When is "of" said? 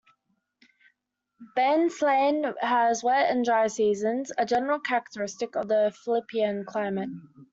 5.55-5.67